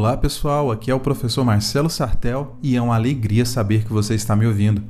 Olá 0.00 0.16
pessoal, 0.16 0.72
aqui 0.72 0.90
é 0.90 0.94
o 0.94 0.98
professor 0.98 1.44
Marcelo 1.44 1.90
Sartel 1.90 2.56
e 2.62 2.74
é 2.74 2.80
uma 2.80 2.94
alegria 2.94 3.44
saber 3.44 3.84
que 3.84 3.92
você 3.92 4.14
está 4.14 4.34
me 4.34 4.46
ouvindo. 4.46 4.82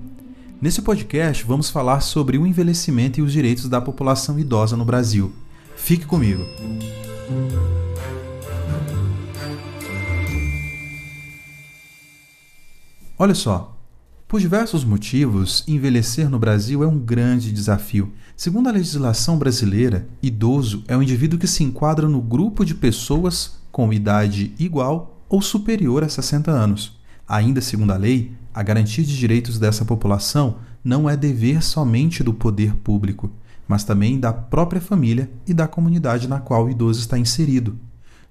Nesse 0.62 0.80
podcast 0.83 1.44
vamos 1.44 1.69
falar 1.69 1.98
sobre 2.01 2.38
o 2.38 2.46
envelhecimento 2.46 3.19
e 3.19 3.22
os 3.24 3.33
direitos 3.33 3.69
da 3.69 3.81
população 3.81 4.38
idosa 4.38 4.76
no 4.76 4.85
Brasil. 4.85 5.33
Fique 5.74 6.06
comigo. 6.06 6.44
Olha 13.19 13.35
só, 13.35 13.77
por 14.29 14.38
diversos 14.38 14.85
motivos, 14.85 15.65
envelhecer 15.67 16.30
no 16.30 16.38
Brasil 16.38 16.84
é 16.84 16.87
um 16.87 17.01
grande 17.01 17.51
desafio. 17.51 18.12
Segundo 18.37 18.69
a 18.69 18.73
legislação 18.73 19.37
brasileira, 19.37 20.06
idoso 20.23 20.84
é 20.87 20.97
um 20.97 21.02
indivíduo 21.02 21.37
que 21.37 21.48
se 21.48 21.65
enquadra 21.65 22.09
no 22.09 22.20
grupo 22.20 22.65
de 22.65 22.77
pessoas 22.77 23.59
com 23.70 23.92
idade 23.92 24.52
igual 24.59 25.20
ou 25.29 25.41
superior 25.41 26.02
a 26.02 26.09
60 26.09 26.51
anos. 26.51 26.98
Ainda 27.28 27.61
segundo 27.61 27.92
a 27.92 27.97
lei, 27.97 28.33
a 28.52 28.62
garantia 28.62 29.05
de 29.05 29.16
direitos 29.16 29.59
dessa 29.59 29.84
população 29.84 30.56
não 30.83 31.09
é 31.09 31.16
dever 31.16 31.62
somente 31.62 32.25
do 32.25 32.34
poder 32.34 32.75
público, 32.75 33.30
mas 33.69 33.84
também 33.84 34.19
da 34.19 34.33
própria 34.33 34.80
família 34.80 35.30
e 35.47 35.55
da 35.55 35.69
comunidade 35.69 36.27
na 36.27 36.41
qual 36.41 36.64
o 36.64 36.70
idoso 36.70 37.01
está 37.01 37.16
inserido. 37.16 37.78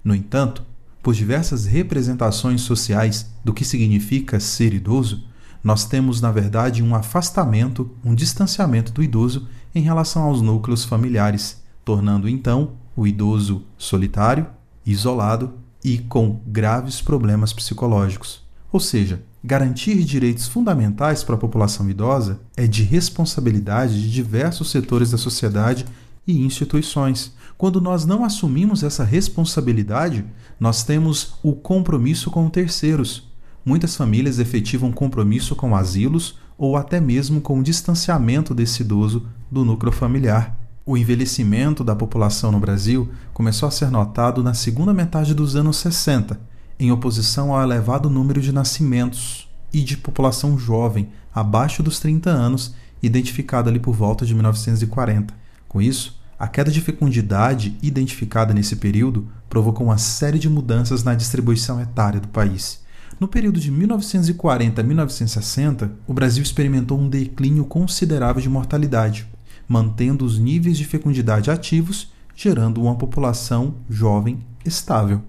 No 0.04 0.14
entanto, 0.14 0.62
por 1.02 1.14
diversas 1.14 1.64
representações 1.64 2.60
sociais 2.60 3.30
do 3.42 3.54
que 3.54 3.64
significa 3.64 4.38
ser 4.38 4.74
idoso, 4.74 5.24
nós 5.64 5.86
temos, 5.86 6.20
na 6.20 6.30
verdade, 6.30 6.82
um 6.82 6.94
afastamento, 6.94 7.90
um 8.04 8.14
distanciamento 8.14 8.92
do 8.92 9.02
idoso 9.02 9.48
em 9.74 9.82
relação 9.82 10.22
aos 10.22 10.42
núcleos 10.42 10.84
familiares, 10.84 11.62
tornando 11.84 12.28
então 12.28 12.72
o 12.96 13.06
idoso 13.06 13.64
solitário, 13.78 14.46
isolado 14.84 15.54
e 15.84 15.98
com 15.98 16.40
graves 16.46 17.00
problemas 17.00 17.52
psicológicos. 17.52 18.42
Ou 18.72 18.78
seja, 18.78 19.22
garantir 19.42 20.04
direitos 20.04 20.46
fundamentais 20.46 21.24
para 21.24 21.34
a 21.34 21.38
população 21.38 21.88
idosa 21.88 22.40
é 22.56 22.66
de 22.66 22.82
responsabilidade 22.82 24.00
de 24.00 24.10
diversos 24.10 24.70
setores 24.70 25.10
da 25.10 25.18
sociedade 25.18 25.84
e 26.26 26.44
instituições. 26.44 27.32
Quando 27.58 27.80
nós 27.80 28.04
não 28.04 28.24
assumimos 28.24 28.82
essa 28.82 29.04
responsabilidade, 29.04 30.24
nós 30.58 30.84
temos 30.84 31.34
o 31.42 31.52
compromisso 31.52 32.30
com 32.30 32.48
terceiros. 32.48 33.28
Muitas 33.64 33.96
famílias 33.96 34.38
efetivam 34.38 34.92
compromisso 34.92 35.56
com 35.56 35.74
asilos 35.74 36.38
ou 36.56 36.76
até 36.76 37.00
mesmo 37.00 37.40
com 37.40 37.58
o 37.58 37.62
distanciamento 37.62 38.54
desse 38.54 38.82
idoso 38.82 39.26
do 39.50 39.64
núcleo 39.64 39.92
familiar. 39.92 40.59
O 40.90 40.96
envelhecimento 40.96 41.84
da 41.84 41.94
população 41.94 42.50
no 42.50 42.58
Brasil 42.58 43.08
começou 43.32 43.68
a 43.68 43.70
ser 43.70 43.92
notado 43.92 44.42
na 44.42 44.54
segunda 44.54 44.92
metade 44.92 45.32
dos 45.36 45.54
anos 45.54 45.76
60, 45.76 46.40
em 46.80 46.90
oposição 46.90 47.54
ao 47.54 47.62
elevado 47.62 48.10
número 48.10 48.40
de 48.40 48.50
nascimentos 48.50 49.48
e 49.72 49.82
de 49.82 49.96
população 49.96 50.58
jovem, 50.58 51.08
abaixo 51.32 51.80
dos 51.80 52.00
30 52.00 52.28
anos, 52.28 52.74
identificada 53.00 53.70
ali 53.70 53.78
por 53.78 53.94
volta 53.94 54.26
de 54.26 54.34
1940. 54.34 55.32
Com 55.68 55.80
isso, 55.80 56.20
a 56.36 56.48
queda 56.48 56.72
de 56.72 56.80
fecundidade 56.80 57.78
identificada 57.80 58.52
nesse 58.52 58.74
período 58.74 59.28
provocou 59.48 59.86
uma 59.86 59.96
série 59.96 60.40
de 60.40 60.48
mudanças 60.48 61.04
na 61.04 61.14
distribuição 61.14 61.80
etária 61.80 62.18
do 62.18 62.26
país. 62.26 62.80
No 63.20 63.28
período 63.28 63.60
de 63.60 63.70
1940 63.70 64.80
a 64.80 64.84
1960, 64.84 65.92
o 66.08 66.12
Brasil 66.12 66.42
experimentou 66.42 66.98
um 66.98 67.08
declínio 67.08 67.64
considerável 67.64 68.42
de 68.42 68.48
mortalidade, 68.48 69.28
mantendo 69.70 70.24
os 70.24 70.36
níveis 70.36 70.76
de 70.76 70.84
fecundidade 70.84 71.48
ativos, 71.48 72.10
gerando 72.34 72.82
uma 72.82 72.96
população 72.96 73.76
jovem 73.88 74.40
estável. 74.64 75.22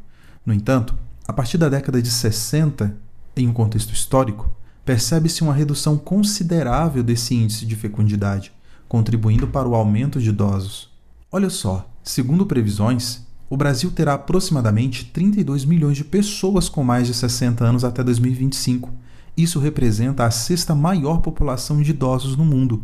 No 0.43 0.51
entanto, 0.51 0.95
a 1.27 1.31
partir 1.31 1.59
da 1.59 1.69
década 1.69 2.01
de 2.01 2.09
60, 2.09 2.97
em 3.37 3.47
um 3.47 3.53
contexto 3.53 3.93
histórico, 3.93 4.49
percebe-se 4.83 5.43
uma 5.43 5.53
redução 5.53 5.95
considerável 5.95 7.03
desse 7.03 7.35
índice 7.35 7.67
de 7.67 7.75
fecundidade, 7.75 8.51
contribuindo 8.89 9.47
para 9.47 9.69
o 9.69 9.75
aumento 9.75 10.19
de 10.19 10.29
idosos. 10.29 10.89
Olha 11.31 11.51
só, 11.51 11.87
segundo 12.01 12.47
previsões, 12.47 13.21
o 13.47 13.55
Brasil 13.55 13.91
terá 13.91 14.15
aproximadamente 14.15 15.05
32 15.05 15.65
milhões 15.65 15.97
de 15.97 16.03
pessoas 16.03 16.67
com 16.67 16.83
mais 16.83 17.05
de 17.05 17.13
60 17.13 17.63
anos 17.63 17.83
até 17.83 18.03
2025. 18.03 18.91
Isso 19.37 19.59
representa 19.59 20.25
a 20.25 20.31
sexta 20.31 20.73
maior 20.73 21.21
população 21.21 21.79
de 21.79 21.91
idosos 21.91 22.35
no 22.35 22.43
mundo. 22.43 22.83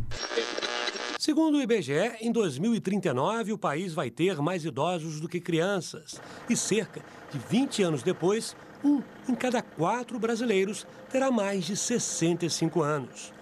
Segundo 1.27 1.57
o 1.57 1.61
IBGE, 1.61 2.13
em 2.21 2.31
2039 2.31 3.51
o 3.51 3.57
país 3.57 3.93
vai 3.93 4.09
ter 4.09 4.37
mais 4.37 4.63
idosos 4.63 5.19
do 5.19 5.27
que 5.27 5.41
crianças. 5.41 6.21
E 6.49 6.55
cerca 6.55 7.01
de 7.29 7.37
20 7.37 7.83
anos 7.83 8.01
depois, 8.01 8.55
um 8.81 9.01
em 9.27 9.35
cada 9.35 9.61
quatro 9.61 10.17
brasileiros 10.17 10.87
terá 11.11 11.29
mais 11.29 11.65
de 11.65 11.75
65 11.75 12.81
anos. 12.81 13.33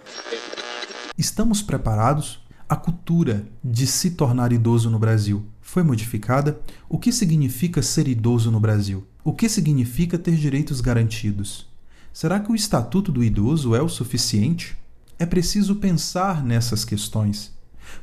Estamos 1.16 1.62
preparados? 1.62 2.40
A 2.68 2.74
cultura 2.74 3.46
de 3.62 3.86
se 3.86 4.10
tornar 4.16 4.52
idoso 4.52 4.90
no 4.90 4.98
Brasil 4.98 5.46
foi 5.60 5.84
modificada? 5.84 6.60
O 6.88 6.98
que 6.98 7.12
significa 7.12 7.82
ser 7.82 8.08
idoso 8.08 8.50
no 8.50 8.58
Brasil? 8.58 9.06
O 9.22 9.32
que 9.32 9.48
significa 9.48 10.18
ter 10.18 10.34
direitos 10.34 10.80
garantidos? 10.80 11.68
Será 12.12 12.40
que 12.40 12.50
o 12.50 12.56
Estatuto 12.56 13.12
do 13.12 13.22
Idoso 13.22 13.76
é 13.76 13.80
o 13.80 13.88
suficiente? 13.88 14.76
É 15.20 15.24
preciso 15.24 15.76
pensar 15.76 16.42
nessas 16.42 16.84
questões 16.84 17.54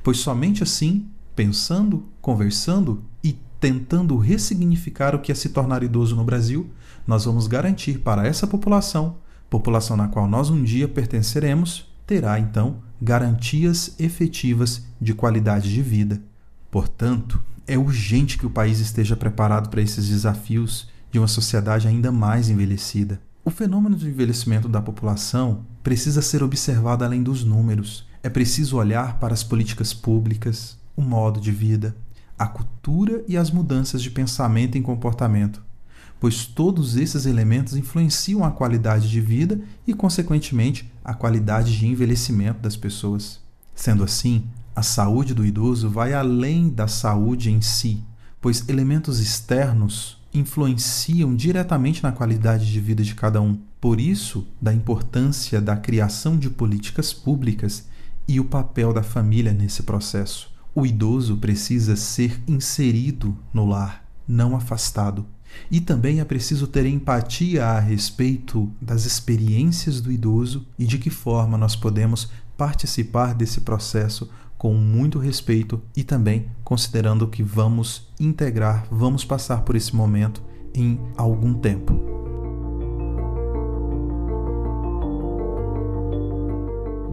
pois 0.02 0.18
somente 0.18 0.64
assim, 0.64 1.08
pensando, 1.36 2.06
conversando 2.22 3.04
e 3.24 3.38
tentando 3.60 4.18
ressignificar 4.18 5.16
o 5.16 5.20
que 5.20 5.32
é 5.32 5.36
se 5.36 5.50
tornar 5.50 5.84
idoso 5.84 6.16
no 6.16 6.24
Brasil, 6.24 6.70
nós 7.08 7.26
vamos 7.26 7.48
garantir 7.48 8.00
para 8.00 8.28
essa 8.28 8.46
população, 8.46 9.18
população 9.50 9.96
na 9.96 10.08
qual 10.08 10.28
nós 10.28 10.50
um 10.50 10.64
dia 10.64 10.88
pertenceremos, 10.88 11.86
terá 12.06 12.40
então 12.40 12.78
garantias 13.02 13.96
efetivas 14.00 14.84
de 15.00 15.14
qualidade 15.14 15.72
de 15.72 15.82
vida. 15.82 16.22
Portanto, 16.72 17.42
é 17.68 17.78
urgente 17.78 18.38
que 18.38 18.46
o 18.46 18.50
país 18.50 18.80
esteja 18.80 19.16
preparado 19.16 19.70
para 19.70 19.82
esses 19.82 20.08
desafios 20.08 20.90
de 21.12 21.20
uma 21.20 21.28
sociedade 21.28 21.88
ainda 21.88 22.12
mais 22.12 22.50
envelhecida. 22.50 23.22
O 23.46 23.50
fenômeno 23.50 23.96
do 23.96 24.08
envelhecimento 24.08 24.68
da 24.68 24.82
população 24.82 25.66
precisa 25.84 26.22
ser 26.22 26.42
observado 26.42 27.04
além 27.04 27.22
dos 27.22 27.44
números. 27.44 28.08
É 28.26 28.30
preciso 28.30 28.78
olhar 28.78 29.20
para 29.20 29.34
as 29.34 29.44
políticas 29.44 29.94
públicas, 29.94 30.78
o 30.96 31.02
modo 31.02 31.42
de 31.42 31.52
vida, 31.52 31.94
a 32.40 32.48
cultura 32.48 33.22
e 33.28 33.36
as 33.36 33.52
mudanças 33.52 34.02
de 34.02 34.10
pensamento 34.10 34.78
e 34.78 34.82
comportamento, 34.82 35.62
pois 36.22 36.46
todos 36.46 36.96
esses 36.96 37.26
elementos 37.26 37.76
influenciam 37.76 38.46
a 38.46 38.52
qualidade 38.52 39.10
de 39.10 39.20
vida 39.20 39.60
e, 39.86 39.94
consequentemente, 39.94 40.90
a 41.04 41.14
qualidade 41.14 41.78
de 41.78 41.86
envelhecimento 41.86 42.62
das 42.62 42.78
pessoas. 42.78 43.42
Sendo 43.76 44.06
assim, 44.06 44.46
a 44.74 44.82
saúde 44.82 45.34
do 45.34 45.46
idoso 45.46 45.90
vai 45.90 46.14
além 46.14 46.70
da 46.70 46.88
saúde 46.88 47.52
em 47.52 47.62
si, 47.62 48.02
pois 48.40 48.70
elementos 48.70 49.20
externos 49.20 50.18
influenciam 50.34 51.36
diretamente 51.36 52.02
na 52.02 52.14
qualidade 52.14 52.72
de 52.72 52.80
vida 52.80 53.04
de 53.04 53.16
cada 53.16 53.42
um. 53.42 53.60
Por 53.82 54.00
isso, 54.00 54.48
da 54.62 54.74
importância 54.74 55.60
da 55.60 55.76
criação 55.76 56.38
de 56.38 56.50
políticas 56.50 57.12
públicas 57.12 57.92
e 58.28 58.40
o 58.40 58.46
papel 58.46 58.94
da 58.94 59.04
família 59.04 59.52
nesse 59.52 59.84
processo. 59.84 60.52
O 60.76 60.86
idoso 60.86 61.38
precisa 61.38 61.96
ser 61.96 62.42
inserido 62.48 63.38
no 63.54 63.66
lar, 63.66 64.06
não 64.28 64.56
afastado. 64.56 65.26
E 65.70 65.80
também 65.80 66.20
é 66.20 66.26
preciso 66.26 66.66
ter 66.66 66.86
empatia 66.86 67.66
a 67.66 67.80
respeito 67.80 68.72
das 68.82 69.06
experiências 69.06 70.02
do 70.02 70.12
idoso 70.12 70.66
e 70.80 70.86
de 70.86 70.98
que 70.98 71.12
forma 71.12 71.58
nós 71.58 71.76
podemos 71.76 72.30
participar 72.58 73.36
desse 73.36 73.62
processo 73.62 74.30
com 74.58 74.74
muito 74.74 75.20
respeito 75.20 75.82
e 75.96 76.04
também 76.04 76.48
considerando 76.64 77.28
que 77.28 77.44
vamos 77.44 78.08
integrar, 78.20 78.88
vamos 78.90 79.26
passar 79.26 79.62
por 79.62 79.76
esse 79.76 79.96
momento 79.96 80.42
em 80.74 81.00
algum 81.18 81.54
tempo. 81.54 82.23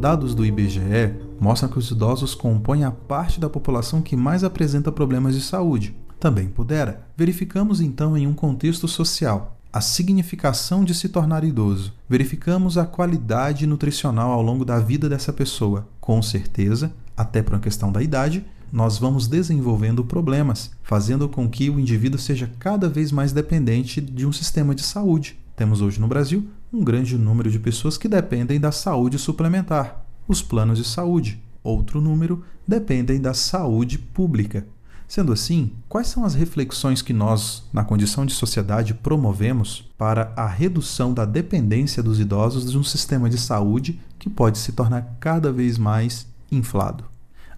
Dados 0.00 0.34
do 0.34 0.46
IBGE 0.46 1.14
mostram 1.38 1.68
que 1.68 1.78
os 1.78 1.90
idosos 1.90 2.34
compõem 2.34 2.84
a 2.84 2.90
parte 2.90 3.38
da 3.38 3.50
população 3.50 4.00
que 4.00 4.16
mais 4.16 4.42
apresenta 4.42 4.90
problemas 4.90 5.34
de 5.34 5.42
saúde. 5.42 5.94
Também 6.18 6.48
pudera. 6.48 7.06
Verificamos 7.14 7.82
então 7.82 8.16
em 8.16 8.26
um 8.26 8.32
contexto 8.32 8.88
social 8.88 9.58
a 9.70 9.82
significação 9.82 10.84
de 10.84 10.94
se 10.94 11.10
tornar 11.10 11.44
idoso. 11.44 11.92
Verificamos 12.08 12.78
a 12.78 12.86
qualidade 12.86 13.66
nutricional 13.66 14.32
ao 14.32 14.40
longo 14.40 14.64
da 14.64 14.78
vida 14.78 15.06
dessa 15.06 15.34
pessoa. 15.34 15.86
Com 16.00 16.22
certeza, 16.22 16.94
até 17.14 17.42
por 17.42 17.52
uma 17.52 17.60
questão 17.60 17.92
da 17.92 18.02
idade, 18.02 18.42
nós 18.72 18.96
vamos 18.96 19.28
desenvolvendo 19.28 20.02
problemas, 20.02 20.70
fazendo 20.82 21.28
com 21.28 21.46
que 21.46 21.68
o 21.68 21.78
indivíduo 21.78 22.18
seja 22.18 22.50
cada 22.58 22.88
vez 22.88 23.12
mais 23.12 23.32
dependente 23.32 24.00
de 24.00 24.24
um 24.24 24.32
sistema 24.32 24.74
de 24.74 24.82
saúde. 24.82 25.38
Temos 25.54 25.82
hoje 25.82 26.00
no 26.00 26.08
Brasil 26.08 26.48
um 26.72 26.84
grande 26.84 27.18
número 27.18 27.50
de 27.50 27.58
pessoas 27.58 27.98
que 27.98 28.06
dependem 28.08 28.60
da 28.60 28.70
saúde 28.70 29.18
suplementar, 29.18 30.06
os 30.28 30.40
planos 30.40 30.78
de 30.78 30.84
saúde. 30.84 31.42
Outro 31.62 32.00
número 32.00 32.44
dependem 32.66 33.20
da 33.20 33.34
saúde 33.34 33.98
pública. 33.98 34.66
Sendo 35.08 35.32
assim, 35.32 35.72
quais 35.88 36.06
são 36.06 36.24
as 36.24 36.34
reflexões 36.34 37.02
que 37.02 37.12
nós, 37.12 37.64
na 37.72 37.82
condição 37.82 38.24
de 38.24 38.32
sociedade, 38.32 38.94
promovemos 38.94 39.90
para 39.98 40.32
a 40.36 40.46
redução 40.46 41.12
da 41.12 41.24
dependência 41.24 42.00
dos 42.00 42.20
idosos 42.20 42.70
de 42.70 42.78
um 42.78 42.84
sistema 42.84 43.28
de 43.28 43.36
saúde 43.36 44.00
que 44.20 44.30
pode 44.30 44.56
se 44.58 44.70
tornar 44.70 45.16
cada 45.18 45.50
vez 45.50 45.76
mais 45.76 46.28
inflado? 46.52 47.04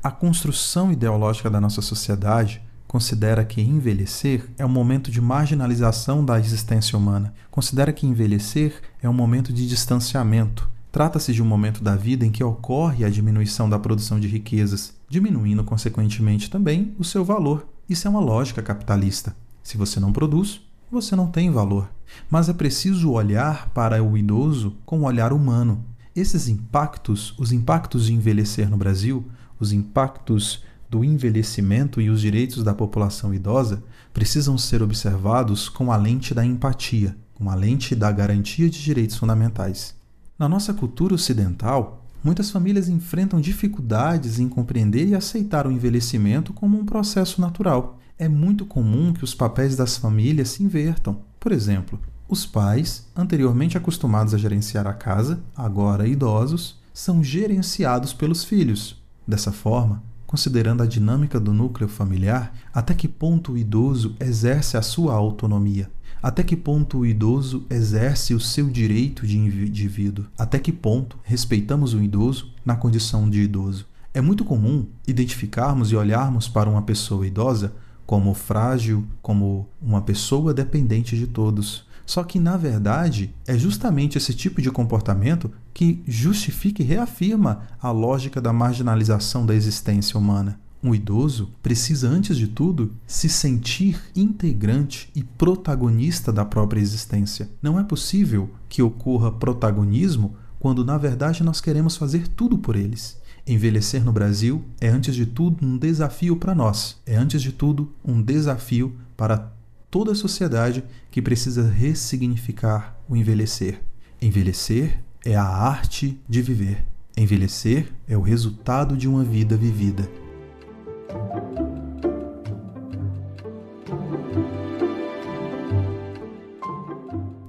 A 0.02 0.10
construção 0.10 0.90
ideológica 0.90 1.50
da 1.50 1.60
nossa 1.60 1.82
sociedade 1.82 2.62
considera 2.92 3.42
que 3.42 3.62
envelhecer 3.62 4.50
é 4.58 4.66
um 4.66 4.68
momento 4.68 5.10
de 5.10 5.18
marginalização 5.18 6.22
da 6.22 6.38
existência 6.38 6.98
humana, 6.98 7.32
considera 7.50 7.90
que 7.90 8.06
envelhecer 8.06 8.82
é 9.02 9.08
um 9.08 9.14
momento 9.14 9.50
de 9.50 9.66
distanciamento, 9.66 10.70
Trata-se 10.92 11.32
de 11.32 11.42
um 11.42 11.46
momento 11.46 11.82
da 11.82 11.96
vida 11.96 12.26
em 12.26 12.30
que 12.30 12.44
ocorre 12.44 13.02
a 13.02 13.08
diminuição 13.08 13.66
da 13.66 13.78
produção 13.78 14.20
de 14.20 14.28
riquezas, 14.28 14.92
diminuindo 15.08 15.64
consequentemente 15.64 16.50
também 16.50 16.94
o 16.98 17.02
seu 17.02 17.24
valor. 17.24 17.66
Isso 17.88 18.06
é 18.06 18.10
uma 18.10 18.20
lógica 18.20 18.60
capitalista. 18.60 19.34
Se 19.62 19.78
você 19.78 19.98
não 19.98 20.12
produz, 20.12 20.60
você 20.90 21.16
não 21.16 21.28
tem 21.28 21.50
valor. 21.50 21.88
Mas 22.28 22.50
é 22.50 22.52
preciso 22.52 23.12
olhar 23.12 23.70
para 23.70 24.04
o 24.04 24.18
idoso 24.18 24.76
com 24.84 24.98
um 24.98 25.04
olhar 25.04 25.32
humano. 25.32 25.82
Esses 26.14 26.46
impactos, 26.46 27.34
os 27.38 27.52
impactos 27.52 28.04
de 28.04 28.12
envelhecer 28.12 28.68
no 28.68 28.76
Brasil, 28.76 29.24
os 29.58 29.72
impactos 29.72 30.62
do 30.92 31.02
envelhecimento 31.02 32.02
e 32.02 32.10
os 32.10 32.20
direitos 32.20 32.62
da 32.62 32.74
população 32.74 33.32
idosa, 33.32 33.82
precisam 34.12 34.58
ser 34.58 34.82
observados 34.82 35.66
com 35.66 35.90
a 35.90 35.96
lente 35.96 36.34
da 36.34 36.44
empatia, 36.44 37.16
com 37.32 37.48
a 37.48 37.54
lente 37.54 37.94
da 37.94 38.12
garantia 38.12 38.68
de 38.68 38.82
direitos 38.82 39.16
fundamentais. 39.16 39.94
Na 40.38 40.46
nossa 40.46 40.74
cultura 40.74 41.14
ocidental, 41.14 42.04
muitas 42.22 42.50
famílias 42.50 42.90
enfrentam 42.90 43.40
dificuldades 43.40 44.38
em 44.38 44.50
compreender 44.50 45.08
e 45.08 45.14
aceitar 45.14 45.66
o 45.66 45.72
envelhecimento 45.72 46.52
como 46.52 46.78
um 46.78 46.84
processo 46.84 47.40
natural. 47.40 47.98
É 48.18 48.28
muito 48.28 48.66
comum 48.66 49.14
que 49.14 49.24
os 49.24 49.34
papéis 49.34 49.74
das 49.74 49.96
famílias 49.96 50.50
se 50.50 50.62
invertam. 50.62 51.22
Por 51.40 51.52
exemplo, 51.52 51.98
os 52.28 52.44
pais, 52.44 53.06
anteriormente 53.16 53.78
acostumados 53.78 54.34
a 54.34 54.38
gerenciar 54.38 54.86
a 54.86 54.92
casa, 54.92 55.40
agora 55.56 56.06
idosos, 56.06 56.78
são 56.92 57.24
gerenciados 57.24 58.12
pelos 58.12 58.44
filhos. 58.44 59.00
Dessa 59.26 59.52
forma, 59.52 60.02
considerando 60.32 60.82
a 60.82 60.86
dinâmica 60.86 61.38
do 61.38 61.52
núcleo 61.52 61.86
familiar, 61.86 62.54
até 62.72 62.94
que 62.94 63.06
ponto 63.06 63.52
o 63.52 63.58
idoso 63.58 64.16
exerce 64.18 64.78
a 64.78 64.82
sua 64.82 65.12
autonomia? 65.12 65.90
Até 66.22 66.42
que 66.42 66.56
ponto 66.56 67.00
o 67.00 67.06
idoso 67.06 67.66
exerce 67.68 68.32
o 68.32 68.40
seu 68.40 68.70
direito 68.70 69.26
de 69.26 69.36
indivíduo? 69.36 70.24
Até 70.38 70.58
que 70.58 70.72
ponto 70.72 71.18
respeitamos 71.22 71.92
o 71.92 72.00
idoso 72.00 72.50
na 72.64 72.74
condição 72.74 73.28
de 73.28 73.42
idoso? 73.42 73.84
É 74.14 74.22
muito 74.22 74.42
comum 74.42 74.86
identificarmos 75.06 75.92
e 75.92 75.96
olharmos 75.96 76.48
para 76.48 76.70
uma 76.70 76.80
pessoa 76.80 77.26
idosa 77.26 77.74
como 78.06 78.32
frágil, 78.32 79.04
como 79.20 79.68
uma 79.82 80.00
pessoa 80.00 80.54
dependente 80.54 81.14
de 81.14 81.26
todos. 81.26 81.84
Só 82.04 82.24
que, 82.24 82.38
na 82.38 82.56
verdade, 82.56 83.34
é 83.46 83.56
justamente 83.56 84.18
esse 84.18 84.34
tipo 84.34 84.60
de 84.60 84.70
comportamento 84.70 85.50
que 85.72 86.02
justifica 86.06 86.82
e 86.82 86.86
reafirma 86.86 87.62
a 87.80 87.90
lógica 87.90 88.40
da 88.40 88.52
marginalização 88.52 89.46
da 89.46 89.54
existência 89.54 90.18
humana. 90.18 90.60
Um 90.82 90.94
idoso 90.94 91.50
precisa, 91.62 92.08
antes 92.08 92.36
de 92.36 92.48
tudo, 92.48 92.92
se 93.06 93.28
sentir 93.28 94.00
integrante 94.16 95.08
e 95.14 95.22
protagonista 95.22 96.32
da 96.32 96.44
própria 96.44 96.80
existência. 96.80 97.48
Não 97.62 97.78
é 97.78 97.84
possível 97.84 98.50
que 98.68 98.82
ocorra 98.82 99.30
protagonismo 99.30 100.34
quando, 100.58 100.84
na 100.84 100.98
verdade, 100.98 101.44
nós 101.44 101.60
queremos 101.60 101.96
fazer 101.96 102.26
tudo 102.26 102.58
por 102.58 102.74
eles. 102.74 103.20
Envelhecer 103.46 104.04
no 104.04 104.12
Brasil 104.12 104.64
é, 104.80 104.88
antes 104.88 105.14
de 105.14 105.24
tudo, 105.24 105.64
um 105.64 105.78
desafio 105.78 106.36
para 106.36 106.54
nós. 106.54 107.00
É, 107.06 107.16
antes 107.16 107.40
de 107.40 107.52
tudo, 107.52 107.92
um 108.04 108.20
desafio 108.20 108.96
para 109.16 109.52
toda 109.92 110.12
a 110.12 110.14
sociedade 110.14 110.82
que 111.10 111.20
precisa 111.20 111.68
ressignificar 111.68 112.98
o 113.06 113.14
envelhecer. 113.14 113.82
Envelhecer 114.22 115.04
é 115.22 115.36
a 115.36 115.44
arte 115.44 116.18
de 116.26 116.40
viver. 116.40 116.82
Envelhecer 117.14 117.92
é 118.08 118.16
o 118.16 118.22
resultado 118.22 118.96
de 118.96 119.06
uma 119.06 119.22
vida 119.22 119.54
vivida. 119.54 120.08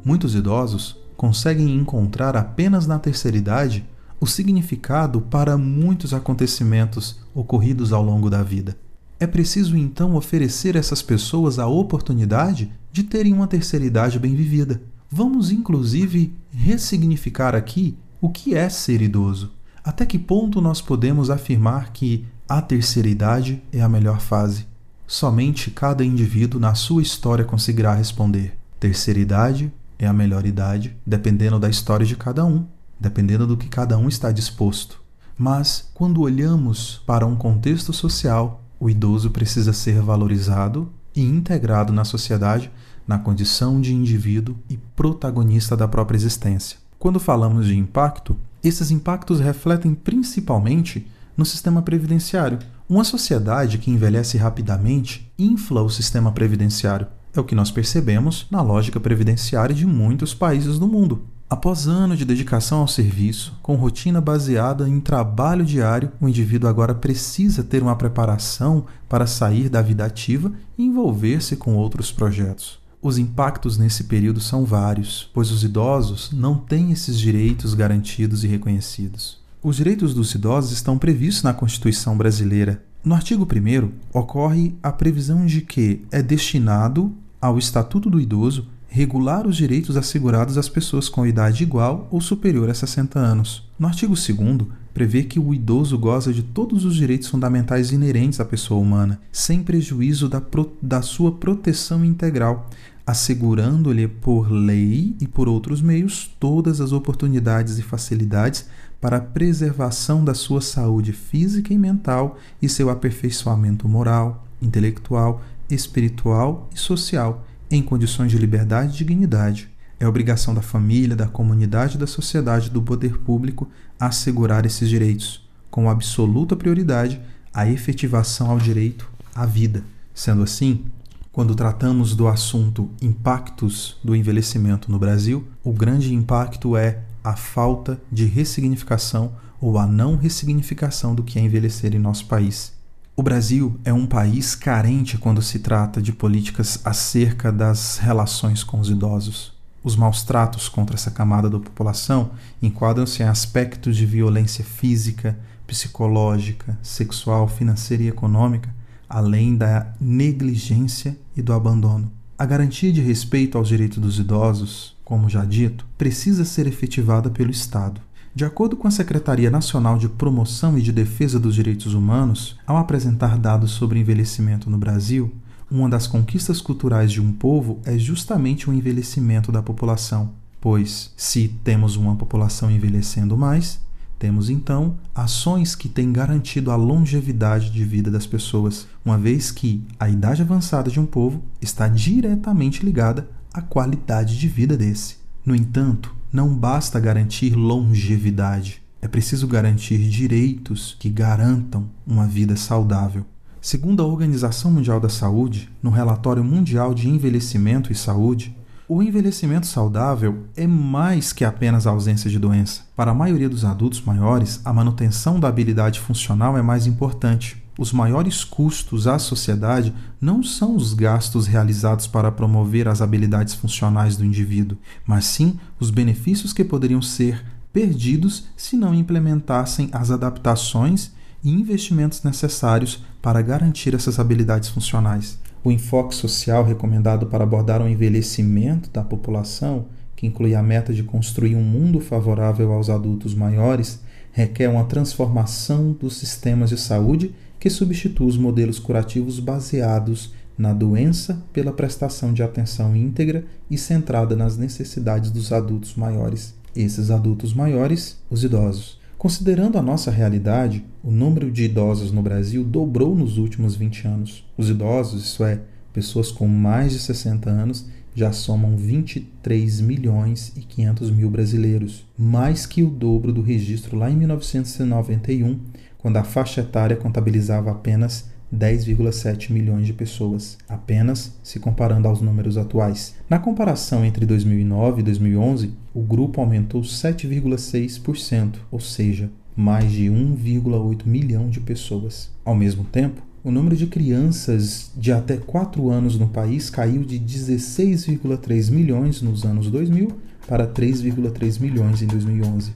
Muitos 0.04 0.36
idosos 0.36 0.98
conseguem 1.16 1.74
encontrar 1.74 2.36
apenas 2.36 2.86
na 2.86 3.00
terceira 3.00 3.38
idade 3.38 3.88
o 4.20 4.28
significado 4.28 5.22
para 5.22 5.58
muitos 5.58 6.14
acontecimentos 6.14 7.22
ocorridos 7.34 7.94
ao 7.94 8.04
longo 8.04 8.30
da 8.30 8.44
vida. 8.44 8.76
É 9.24 9.28
preciso 9.28 9.78
então 9.78 10.16
oferecer 10.16 10.76
a 10.76 10.82
essas 10.82 11.02
pessoas 11.02 11.58
a 11.58 11.66
oportunidade 11.66 12.70
de 12.92 13.04
terem 13.04 13.32
uma 13.32 13.48
terceira 13.48 13.86
idade 13.86 14.20
bem 14.20 14.36
vivida. 14.36 14.82
Vamos 15.10 15.50
inclusive 15.50 16.36
ressignificar 16.52 17.56
aqui 17.56 17.98
o 18.20 18.28
que 18.28 18.54
é 18.54 18.68
ser 18.68 19.02
idoso. 19.02 19.54
Até 19.82 20.06
que 20.06 20.20
ponto 20.20 20.60
nós 20.60 20.82
podemos 20.82 21.30
afirmar 21.30 21.94
que 21.94 22.26
a 22.50 22.62
terceira 22.62 23.08
idade 23.08 23.64
é 23.72 23.82
a 23.82 23.88
melhor 23.88 24.20
fase? 24.20 24.68
Somente 25.08 25.72
cada 25.72 26.04
indivíduo 26.04 26.60
na 26.60 26.76
sua 26.76 27.02
história 27.02 27.46
conseguirá 27.46 27.96
responder. 27.96 28.58
Terceira 28.78 29.22
idade 29.22 29.72
é 29.98 30.06
a 30.06 30.12
melhor 30.12 30.46
idade, 30.46 30.98
dependendo 31.08 31.58
da 31.58 31.70
história 31.70 32.06
de 32.06 32.18
cada 32.18 32.44
um, 32.44 32.66
dependendo 33.00 33.48
do 33.48 33.56
que 33.56 33.70
cada 33.70 33.98
um 33.98 34.10
está 34.10 34.34
disposto. 34.34 35.02
Mas, 35.38 35.90
quando 35.94 36.20
olhamos 36.20 37.02
para 37.08 37.26
um 37.26 37.38
contexto 37.38 37.94
social, 37.94 38.63
o 38.84 38.90
idoso 38.90 39.30
precisa 39.30 39.72
ser 39.72 40.02
valorizado 40.02 40.92
e 41.16 41.22
integrado 41.22 41.94
na 41.94 42.04
sociedade 42.04 42.70
na 43.08 43.18
condição 43.18 43.80
de 43.80 43.94
indivíduo 43.94 44.58
e 44.70 44.76
protagonista 44.76 45.78
da 45.78 45.88
própria 45.88 46.18
existência. 46.18 46.78
Quando 47.00 47.18
falamos 47.18 47.66
de 47.66 47.78
impacto, 47.78 48.36
esses 48.62 48.92
impactos 48.92 49.40
refletem 49.40 49.96
principalmente 49.96 51.08
no 51.38 51.46
sistema 51.46 51.82
previdenciário. 51.82 52.60
Uma 52.90 53.06
sociedade 53.06 53.78
que 53.78 53.90
envelhece 53.90 54.38
rapidamente 54.38 55.32
infla 55.40 55.82
o 55.82 55.90
sistema 55.90 56.34
previdenciário. 56.34 57.08
É 57.34 57.40
o 57.40 57.44
que 57.46 57.56
nós 57.56 57.72
percebemos 57.72 58.48
na 58.52 58.62
lógica 58.62 59.00
previdenciária 59.00 59.74
de 59.74 59.86
muitos 59.86 60.34
países 60.34 60.78
do 60.78 60.90
mundo. 60.90 61.24
Após 61.50 61.88
anos 61.88 62.18
de 62.18 62.26
dedicação 62.26 62.80
ao 62.80 62.88
serviço, 62.88 63.58
com 63.62 63.76
rotina 63.76 64.20
baseada 64.20 64.90
em 64.90 65.00
trabalho 65.00 65.64
diário, 65.64 66.12
o 66.20 66.28
indivíduo 66.28 66.70
agora 66.70 66.96
precisa 66.96 67.64
ter 67.64 67.84
uma 67.84 67.96
preparação 67.96 68.86
para 69.08 69.28
sair 69.28 69.70
da 69.70 69.82
vida 69.82 70.04
ativa 70.04 70.52
e 70.78 70.84
envolver-se 70.84 71.56
com 71.56 71.76
outros 71.76 72.12
projetos. 72.12 72.80
Os 73.02 73.18
impactos 73.18 73.78
nesse 73.78 74.06
período 74.06 74.40
são 74.40 74.64
vários, 74.64 75.30
pois 75.34 75.52
os 75.52 75.64
idosos 75.64 76.32
não 76.32 76.56
têm 76.56 76.92
esses 76.92 77.20
direitos 77.20 77.74
garantidos 77.74 78.44
e 78.44 78.48
reconhecidos. 78.48 79.44
Os 79.62 79.76
direitos 79.76 80.14
dos 80.14 80.34
idosos 80.34 80.72
estão 80.72 80.98
previstos 80.98 81.44
na 81.44 81.54
Constituição 81.54 82.18
brasileira. 82.18 82.84
No 83.04 83.14
artigo 83.14 83.46
1 83.46 83.92
ocorre 84.14 84.76
a 84.82 84.92
previsão 84.92 85.46
de 85.46 85.62
que 85.62 86.06
é 86.12 86.22
destinado 86.22 87.14
ao 87.42 87.58
Estatuto 87.58 88.10
do 88.10 88.22
Idoso 88.22 88.68
regular 88.94 89.48
os 89.48 89.58
direitos 89.58 89.98
assegurados 89.98 90.56
às 90.56 90.70
pessoas 90.70 91.10
com 91.10 91.26
idade 91.26 91.64
igual 91.64 92.08
ou 92.12 92.22
superior 92.22 92.70
a 92.70 92.76
60 92.76 93.18
anos. 93.18 93.68
No 93.80 93.88
artigo 93.88 94.14
2 94.14 94.68
prevê 94.94 95.24
que 95.24 95.40
o 95.40 95.52
idoso 95.52 95.98
goza 95.98 96.32
de 96.32 96.44
todos 96.44 96.86
os 96.86 96.96
direitos 96.96 97.28
fundamentais 97.28 97.92
inerentes 97.92 98.40
à 98.40 98.46
pessoa 98.46 98.80
humana, 98.80 99.20
sem 99.32 99.64
prejuízo 99.64 100.30
da, 100.30 100.40
pro, 100.40 100.72
da 100.80 101.02
sua 101.02 101.32
proteção 101.32 102.06
integral, 102.06 102.70
assegurando-lhe 103.04 104.08
por 104.08 104.52
lei 104.52 105.16
e 105.20 105.28
por 105.28 105.50
outros 105.50 105.82
meios 105.82 106.30
todas 106.40 106.80
as 106.80 106.92
oportunidades 106.92 107.80
e 107.80 107.82
facilidades 107.82 108.68
para 109.02 109.18
a 109.18 109.22
preservação 109.22 110.24
da 110.24 110.36
sua 110.36 110.62
saúde 110.62 111.14
física 111.14 111.74
e 111.74 111.80
mental 111.80 112.38
e 112.62 112.70
seu 112.70 112.92
aperfeiçoamento 112.92 113.90
moral, 113.90 114.48
intelectual 114.62 115.42
espiritual 115.70 116.70
e 116.74 116.80
social, 116.80 117.46
em 117.76 117.82
condições 117.82 118.32
de 118.32 118.38
liberdade 118.38 118.94
e 118.94 118.98
dignidade. 118.98 119.70
É 120.00 120.08
obrigação 120.08 120.54
da 120.54 120.62
família, 120.62 121.16
da 121.16 121.28
comunidade 121.28 121.98
da 121.98 122.06
sociedade 122.06 122.70
do 122.70 122.82
poder 122.82 123.18
público 123.20 123.70
assegurar 124.00 124.66
esses 124.66 124.90
direitos, 124.90 125.48
com 125.72 125.90
absoluta 125.90 126.56
prioridade 126.56 127.22
a 127.54 127.68
efetivação 127.68 128.50
ao 128.50 128.60
direito 128.60 129.10
à 129.34 129.46
vida. 129.46 129.84
Sendo 130.14 130.44
assim, 130.44 130.86
quando 131.32 131.56
tratamos 131.56 132.16
do 132.16 132.28
assunto 132.28 132.90
impactos 133.02 133.98
do 134.04 134.16
envelhecimento 134.16 134.92
no 134.92 135.00
Brasil, 135.00 135.48
o 135.64 135.72
grande 135.72 136.14
impacto 136.14 136.78
é 136.78 137.00
a 137.24 137.36
falta 137.36 138.00
de 138.12 138.26
ressignificação 138.26 139.34
ou 139.60 139.78
a 139.78 139.88
não 139.88 140.18
ressignificação 140.18 141.16
do 141.16 141.24
que 141.24 141.40
é 141.40 141.42
envelhecer 141.42 141.96
em 141.96 142.00
nosso 142.00 142.26
país. 142.26 142.73
O 143.16 143.22
Brasil 143.22 143.80
é 143.86 143.94
um 143.94 144.08
país 144.08 144.56
carente 144.56 145.20
quando 145.20 145.40
se 145.40 145.60
trata 145.60 146.02
de 146.02 146.12
políticas 146.12 146.80
acerca 146.84 147.52
das 147.52 148.00
relações 148.00 148.64
com 148.64 148.80
os 148.80 148.90
idosos. 148.90 149.54
Os 149.84 149.96
maus 149.96 150.24
tratos 150.24 150.68
contra 150.68 150.96
essa 150.96 151.12
camada 151.12 151.48
da 151.48 151.60
população 151.60 152.32
enquadram-se 152.60 153.22
em 153.22 153.28
aspectos 153.28 153.96
de 153.98 154.08
violência 154.08 154.66
física, 154.66 155.38
psicológica, 155.68 156.76
sexual, 156.82 157.48
financeira 157.48 158.02
e 158.02 158.08
econômica, 158.08 158.74
além 159.08 159.56
da 159.56 159.94
negligência 160.02 161.16
e 161.38 161.42
do 161.44 161.54
abandono. 161.54 162.12
A 162.36 162.48
garantia 162.48 162.92
de 162.92 163.00
respeito 163.00 163.60
aos 163.60 163.68
direitos 163.68 164.00
dos 164.00 164.18
idosos, 164.18 164.98
como 165.06 165.30
já 165.30 165.46
dito, 165.46 165.86
precisa 166.00 166.44
ser 166.44 166.66
efetivada 166.66 167.30
pelo 167.30 167.52
Estado. 167.52 168.02
De 168.36 168.44
acordo 168.44 168.76
com 168.76 168.88
a 168.88 168.92
Secretaria 168.92 169.52
Nacional 169.52 169.96
de 170.00 170.10
Promoção 170.10 170.76
e 170.76 170.82
de 170.82 170.92
Defesa 170.92 171.40
dos 171.40 171.54
Direitos 171.54 171.94
Humanos, 171.94 172.58
ao 172.66 172.78
apresentar 172.78 173.38
dados 173.38 173.70
sobre 173.70 174.00
envelhecimento 174.00 174.72
no 174.72 174.78
Brasil, 174.80 175.32
uma 175.70 175.88
das 175.88 176.08
conquistas 176.08 176.60
culturais 176.60 177.12
de 177.12 177.22
um 177.22 177.32
povo 177.32 177.80
é 177.86 177.96
justamente 177.96 178.68
o 178.68 178.74
envelhecimento 178.74 179.52
da 179.52 179.62
população, 179.62 180.32
pois, 180.60 181.14
se 181.16 181.48
temos 181.64 181.96
uma 181.96 182.16
população 182.16 182.72
envelhecendo 182.72 183.38
mais, 183.38 183.80
temos 184.18 184.50
então 184.50 184.98
ações 185.14 185.76
que 185.76 185.88
têm 185.88 186.12
garantido 186.12 186.72
a 186.72 186.76
longevidade 186.76 187.70
de 187.70 187.86
vida 187.86 188.10
das 188.10 188.26
pessoas, 188.26 188.88
uma 189.06 189.18
vez 189.18 189.52
que 189.52 189.86
a 190.00 190.10
idade 190.10 190.42
avançada 190.42 190.90
de 190.90 191.00
um 191.00 191.06
povo 191.06 191.44
está 191.62 191.88
diretamente 191.88 192.84
ligada 192.84 193.30
à 193.54 193.62
qualidade 193.62 194.40
de 194.40 194.48
vida 194.48 194.76
desse. 194.76 195.18
No 195.46 195.56
entanto, 195.56 196.16
não 196.34 196.50
basta 196.50 197.00
garantir 197.00 197.54
longevidade, 197.54 198.82
é 199.00 199.08
preciso 199.08 199.48
garantir 199.48 200.00
direitos 200.10 200.98
que 201.00 201.08
garantam 201.08 201.88
uma 202.08 202.26
vida 202.26 202.56
saudável. 202.56 203.24
Segundo 203.62 204.02
a 204.02 204.06
Organização 204.08 204.72
Mundial 204.72 205.00
da 205.00 205.10
Saúde, 205.10 205.70
no 205.82 205.92
Relatório 205.92 206.44
Mundial 206.44 206.94
de 206.96 207.08
Envelhecimento 207.08 207.92
e 207.92 207.96
Saúde, 207.96 208.58
o 208.90 209.04
envelhecimento 209.04 209.68
saudável 209.68 210.46
é 210.58 210.66
mais 210.66 211.32
que 211.32 211.46
apenas 211.46 211.86
a 211.86 211.92
ausência 211.92 212.30
de 212.30 212.40
doença. 212.40 212.82
Para 212.96 213.12
a 213.12 213.16
maioria 213.16 213.48
dos 213.48 213.64
adultos 213.64 214.02
maiores, 214.02 214.60
a 214.66 214.74
manutenção 214.74 215.40
da 215.40 215.48
habilidade 215.48 216.00
funcional 216.00 216.58
é 216.58 216.64
mais 216.64 216.88
importante. 216.88 217.63
Os 217.78 217.92
maiores 217.92 218.44
custos 218.44 219.08
à 219.08 219.18
sociedade 219.18 219.94
não 220.22 220.44
são 220.44 220.76
os 220.76 220.94
gastos 220.94 221.48
realizados 221.48 222.06
para 222.06 222.32
promover 222.32 222.88
as 222.88 223.02
habilidades 223.02 223.56
funcionais 223.56 224.16
do 224.16 224.24
indivíduo, 224.24 224.78
mas 225.08 225.26
sim 225.26 225.60
os 225.80 225.90
benefícios 225.90 226.54
que 226.54 226.64
poderiam 226.64 227.02
ser 227.02 227.44
perdidos 227.74 228.46
se 228.56 228.78
não 228.78 228.94
implementassem 228.94 229.90
as 229.92 230.12
adaptações 230.12 231.12
e 231.44 231.50
investimentos 231.50 232.22
necessários 232.22 233.04
para 233.20 233.42
garantir 233.42 233.96
essas 233.96 234.20
habilidades 234.20 234.70
funcionais. 234.70 235.40
O 235.64 235.72
enfoque 235.72 236.14
social 236.14 236.64
recomendado 236.64 237.26
para 237.26 237.44
abordar 237.44 237.82
o 237.82 237.88
envelhecimento 237.90 238.90
da 238.92 239.04
população, 239.04 239.86
que 240.16 240.28
inclui 240.28 240.54
a 240.54 240.62
meta 240.62 240.94
de 240.94 241.02
construir 241.02 241.56
um 241.56 241.64
mundo 241.64 242.00
favorável 242.00 242.72
aos 242.72 242.90
adultos 242.90 243.34
maiores, 243.34 244.00
requer 244.32 244.70
uma 244.70 244.86
transformação 244.86 245.92
dos 245.94 246.18
sistemas 246.18 246.70
de 246.70 246.78
saúde 246.78 247.34
que 247.64 247.70
substitua 247.70 248.28
os 248.28 248.36
modelos 248.36 248.78
curativos 248.78 249.40
baseados 249.40 250.34
na 250.58 250.74
doença 250.74 251.42
pela 251.54 251.72
prestação 251.72 252.34
de 252.34 252.44
atenção 252.44 252.94
íntegra 252.94 253.46
e 253.72 253.78
centrada 253.78 254.36
nas 254.36 254.58
necessidades 254.58 255.32
dos 255.32 255.54
adultos 255.54 255.96
maiores. 255.96 256.54
Esses 256.76 257.10
adultos 257.10 257.54
maiores, 257.54 258.22
os 258.30 258.44
idosos. 258.44 259.00
Considerando 259.18 259.78
a 259.78 259.82
nossa 259.82 260.12
realidade, 260.12 260.84
o 261.02 261.10
número 261.10 261.50
de 261.50 261.64
idosos 261.64 262.12
no 262.12 262.22
Brasil 262.22 262.66
dobrou 262.66 263.16
nos 263.16 263.38
últimos 263.38 263.78
20 263.78 264.08
anos. 264.10 264.46
Os 264.58 264.70
idosos, 264.70 265.24
isso 265.24 265.46
é, 265.46 265.62
pessoas 265.94 266.34
com 266.34 266.46
mais 266.46 266.92
de 266.92 267.00
60 267.00 267.50
anos, 267.50 267.86
já 268.14 268.34
somam 268.34 268.76
23 268.76 269.80
milhões 269.80 270.52
e 270.58 270.60
500 270.60 271.10
mil 271.12 271.30
brasileiros, 271.30 272.06
mais 272.18 272.66
que 272.66 272.84
o 272.84 272.90
dobro 272.90 273.32
do 273.32 273.42
registro 273.42 273.98
lá 273.98 274.12
em 274.12 274.18
1991, 274.18 275.60
quando 276.04 276.18
a 276.18 276.24
faixa 276.24 276.60
etária 276.60 276.98
contabilizava 276.98 277.72
apenas 277.72 278.30
10,7 278.54 279.50
milhões 279.50 279.88
de 279.88 279.94
pessoas, 279.94 280.58
apenas 280.68 281.40
se 281.42 281.60
comparando 281.60 282.10
aos 282.10 282.20
números 282.20 282.58
atuais. 282.58 283.16
Na 283.30 283.40
comparação 283.40 284.04
entre 284.04 284.26
2009 284.26 285.00
e 285.00 285.04
2011, 285.04 285.72
o 285.94 286.02
grupo 286.02 286.42
aumentou 286.42 286.82
7,6%, 286.82 288.56
ou 288.70 288.82
seja, 288.82 289.32
mais 289.56 289.94
de 289.94 290.08
1,8 290.08 291.08
milhão 291.08 291.50
de 291.50 291.62
pessoas. 291.62 292.30
Ao 292.44 292.54
mesmo 292.54 292.84
tempo, 292.84 293.22
o 293.42 293.50
número 293.50 293.78
de 293.78 293.88
crianças 293.88 294.92
de 294.98 295.14
até 295.14 295.38
4 295.38 295.90
anos 295.90 296.20
no 296.20 296.28
país 296.28 296.70
caiu 296.70 297.06
de 297.06 297.18
16,3 297.18 298.70
milhões 298.70 299.22
nos 299.22 299.46
anos 299.46 299.72
2000 299.72 300.12
para 300.46 300.68
3,3 300.68 301.62
milhões 301.62 302.02
em 302.02 302.08
2011. 302.08 302.74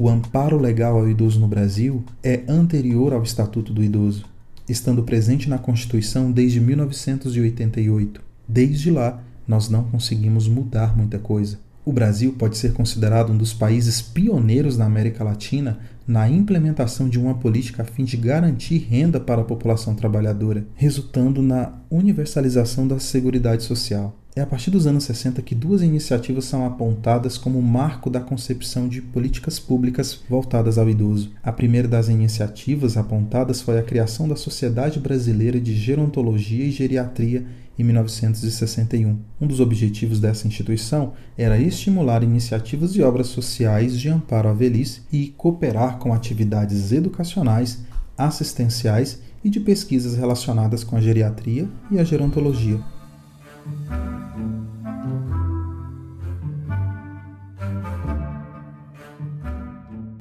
O 0.00 0.08
amparo 0.08 0.56
legal 0.56 0.96
ao 0.96 1.08
idoso 1.08 1.40
no 1.40 1.48
Brasil 1.48 2.04
é 2.22 2.44
anterior 2.46 3.12
ao 3.12 3.24
Estatuto 3.24 3.72
do 3.72 3.82
Idoso, 3.82 4.26
estando 4.68 5.02
presente 5.02 5.48
na 5.48 5.58
Constituição 5.58 6.30
desde 6.30 6.60
1988. 6.60 8.20
Desde 8.46 8.92
lá, 8.92 9.20
nós 9.44 9.68
não 9.68 9.82
conseguimos 9.82 10.46
mudar 10.46 10.96
muita 10.96 11.18
coisa. 11.18 11.58
O 11.88 11.92
Brasil 11.92 12.34
pode 12.34 12.58
ser 12.58 12.74
considerado 12.74 13.32
um 13.32 13.36
dos 13.38 13.54
países 13.54 14.02
pioneiros 14.02 14.76
na 14.76 14.84
América 14.84 15.24
Latina 15.24 15.78
na 16.06 16.28
implementação 16.28 17.08
de 17.08 17.18
uma 17.18 17.32
política 17.32 17.80
a 17.82 17.86
fim 17.86 18.04
de 18.04 18.14
garantir 18.14 18.76
renda 18.76 19.18
para 19.18 19.40
a 19.40 19.44
população 19.44 19.94
trabalhadora, 19.94 20.66
resultando 20.74 21.40
na 21.40 21.72
universalização 21.90 22.86
da 22.86 22.98
Seguridade 22.98 23.62
Social. 23.62 24.14
É 24.36 24.42
a 24.42 24.46
partir 24.46 24.70
dos 24.70 24.86
anos 24.86 25.04
60 25.04 25.40
que 25.40 25.54
duas 25.54 25.80
iniciativas 25.80 26.44
são 26.44 26.66
apontadas 26.66 27.38
como 27.38 27.60
marco 27.62 28.10
da 28.10 28.20
concepção 28.20 28.86
de 28.86 29.00
políticas 29.00 29.58
públicas 29.58 30.20
voltadas 30.28 30.76
ao 30.76 30.90
idoso. 30.90 31.32
A 31.42 31.50
primeira 31.50 31.88
das 31.88 32.10
iniciativas 32.10 32.98
apontadas 32.98 33.62
foi 33.62 33.78
a 33.78 33.82
criação 33.82 34.28
da 34.28 34.36
Sociedade 34.36 35.00
Brasileira 35.00 35.58
de 35.58 35.74
Gerontologia 35.74 36.66
e 36.66 36.70
Geriatria 36.70 37.46
em 37.78 37.84
1961. 37.84 39.18
Um 39.40 39.46
dos 39.46 39.60
objetivos 39.60 40.18
dessa 40.18 40.48
instituição 40.48 41.12
era 41.36 41.58
estimular 41.58 42.22
iniciativas 42.24 42.96
e 42.96 43.02
obras 43.02 43.28
sociais 43.28 43.98
de 43.98 44.08
amparo 44.08 44.48
à 44.48 44.52
velhice 44.52 45.02
e 45.12 45.28
cooperar 45.36 45.98
com 45.98 46.12
atividades 46.12 46.90
educacionais, 46.90 47.84
assistenciais 48.16 49.20
e 49.44 49.48
de 49.48 49.60
pesquisas 49.60 50.16
relacionadas 50.16 50.82
com 50.82 50.96
a 50.96 51.00
geriatria 51.00 51.68
e 51.90 51.98
a 51.98 52.04
gerontologia. 52.04 52.80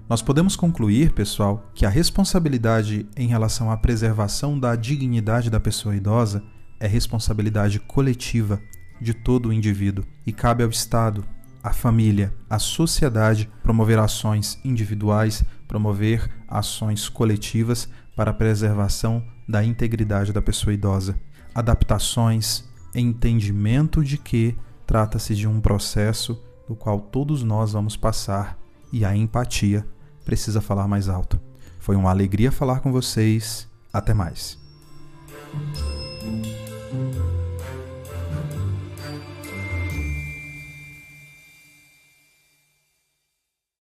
Nós 0.09 0.21
podemos 0.21 0.55
concluir, 0.55 1.11
pessoal, 1.11 1.69
que 1.73 1.85
a 1.85 1.89
responsabilidade 1.89 3.05
em 3.17 3.27
relação 3.27 3.69
à 3.69 3.75
preservação 3.75 4.57
da 4.57 4.73
dignidade 4.73 5.49
da 5.49 5.59
pessoa 5.59 5.95
idosa 5.97 6.41
é 6.79 6.87
responsabilidade 6.87 7.79
coletiva 7.79 8.61
de 8.99 9.13
todo 9.13 9.49
o 9.49 9.53
indivíduo 9.53 10.05
e 10.25 10.31
cabe 10.31 10.63
ao 10.63 10.69
Estado, 10.69 11.23
à 11.63 11.73
família, 11.73 12.33
à 12.49 12.59
sociedade 12.59 13.49
promover 13.61 13.99
ações 13.99 14.59
individuais, 14.63 15.43
promover 15.67 16.29
ações 16.47 17.09
coletivas 17.09 17.89
para 18.15 18.31
a 18.31 18.33
preservação 18.33 19.23
da 19.47 19.63
integridade 19.63 20.33
da 20.33 20.41
pessoa 20.41 20.73
idosa. 20.73 21.19
Adaptações, 21.53 22.63
entendimento 22.95 24.03
de 24.03 24.17
que 24.17 24.57
trata-se 24.85 25.35
de 25.35 25.47
um 25.47 25.59
processo 25.59 26.41
do 26.67 26.75
qual 26.75 26.99
todos 26.99 27.43
nós 27.43 27.73
vamos 27.73 27.95
passar 27.95 28.57
e 28.91 29.03
a 29.03 29.15
empatia 29.15 29.85
precisa 30.25 30.61
falar 30.61 30.87
mais 30.87 31.09
alto. 31.09 31.39
Foi 31.79 31.95
uma 31.95 32.09
alegria 32.09 32.51
falar 32.51 32.81
com 32.81 32.91
vocês. 32.91 33.67
Até 33.93 34.13
mais. 34.13 34.59